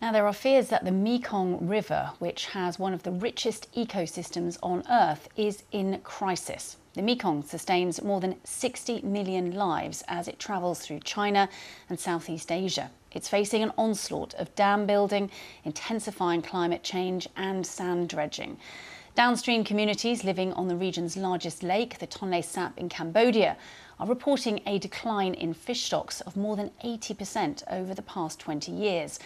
[0.00, 4.56] Now, there are fears that the Mekong River, which has one of the richest ecosystems
[4.62, 6.78] on Earth, is in crisis.
[6.94, 11.50] The Mekong sustains more than 60 million lives as it travels through China
[11.90, 12.90] and Southeast Asia.
[13.12, 15.30] It's facing an onslaught of dam building,
[15.64, 18.56] intensifying climate change, and sand dredging.
[19.14, 23.58] Downstream communities living on the region's largest lake, the Tonle Sap in Cambodia,
[23.98, 28.72] are reporting a decline in fish stocks of more than 80% over the past 20
[28.72, 29.18] years.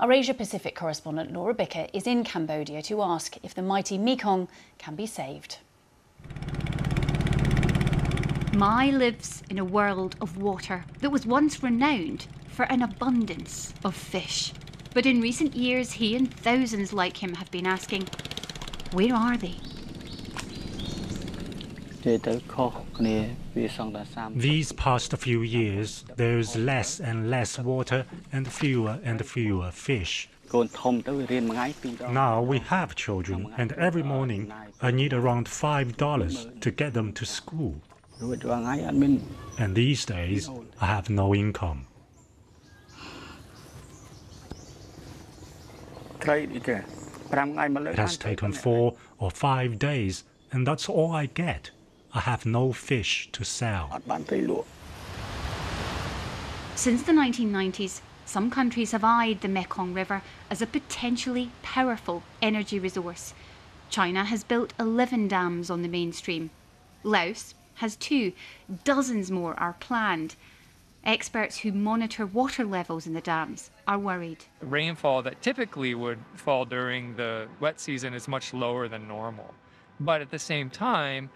[0.00, 4.48] Our Asia Pacific correspondent Laura Bicker is in Cambodia to ask if the mighty Mekong
[4.78, 5.58] can be saved.
[8.54, 13.94] Mai lives in a world of water that was once renowned for an abundance of
[13.94, 14.54] fish.
[14.94, 18.08] But in recent years, he and thousands like him have been asking,
[18.92, 19.56] where are they?
[24.34, 30.28] These past few years, there's less and less water and fewer and fewer fish.
[32.10, 37.26] Now we have children, and every morning I need around $5 to get them to
[37.26, 37.76] school.
[39.58, 41.86] And these days, I have no income.
[46.22, 51.70] It has taken four or five days, and that's all I get.
[52.12, 54.00] I have no fish to sell.
[56.74, 62.78] Since the 1990s, some countries have eyed the Mekong River as a potentially powerful energy
[62.78, 63.34] resource.
[63.90, 66.50] China has built 11 dams on the mainstream.
[67.02, 68.32] Laos has two.
[68.84, 70.36] Dozens more are planned.
[71.04, 74.44] Experts who monitor water levels in the dams are worried.
[74.60, 79.54] Rainfall that typically would fall during the wet season is much lower than normal.
[79.98, 81.30] But at the same time,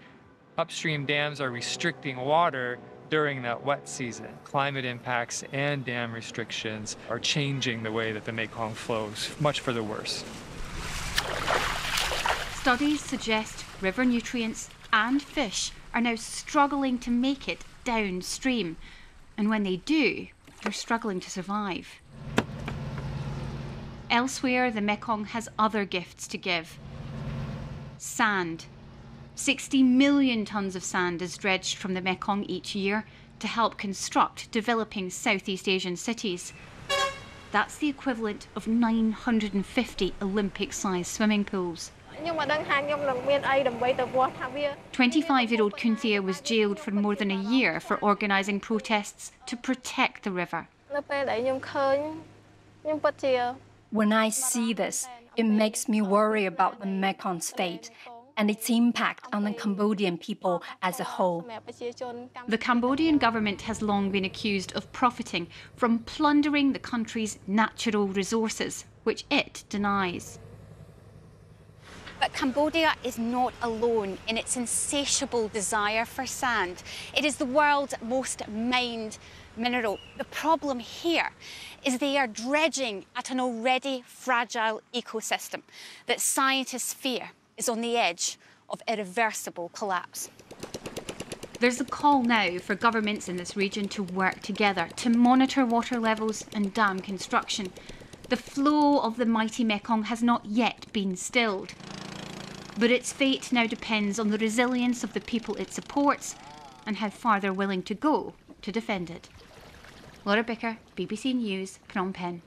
[0.56, 2.78] upstream dams are restricting water
[3.10, 4.28] during that wet season.
[4.44, 9.72] Climate impacts and dam restrictions are changing the way that the Mekong flows, much for
[9.72, 10.24] the worse.
[12.60, 18.76] Studies suggest river nutrients and fish are now struggling to make it downstream.
[19.36, 20.28] And when they do,
[20.62, 22.00] they're struggling to survive.
[24.10, 26.78] Elsewhere, the Mekong has other gifts to give
[27.98, 28.66] sand
[29.36, 33.04] 60 million tonnes of sand is dredged from the Mekong each year
[33.40, 36.52] to help construct developing Southeast Asian cities.
[37.50, 41.90] That's the equivalent of 950 Olympic sized swimming pools.
[44.92, 49.56] 25 year old Kunthia was jailed for more than a year for organising protests to
[49.56, 50.68] protect the river.
[53.90, 57.90] When I see this, it makes me worry about the Mekong's fate
[58.36, 61.46] and its impact on the Cambodian people as a whole.
[62.48, 65.46] The Cambodian government has long been accused of profiting
[65.76, 70.38] from plundering the country's natural resources, which it denies.
[72.20, 76.82] But Cambodia is not alone in its insatiable desire for sand.
[77.14, 79.18] It is the world's most mined
[79.56, 79.98] mineral.
[80.16, 81.30] The problem here
[81.84, 85.62] is they are dredging at an already fragile ecosystem
[86.06, 88.38] that scientists fear is on the edge
[88.68, 90.30] of irreversible collapse.
[91.60, 95.98] There's a call now for governments in this region to work together to monitor water
[95.98, 97.72] levels and dam construction.
[98.28, 101.74] The flow of the mighty Mekong has not yet been stilled.
[102.78, 106.34] But its fate now depends on the resilience of the people it supports
[106.86, 109.28] and how far they're willing to go to defend it.
[110.24, 112.42] Laura Bicker, BBC News, Phnom Penh.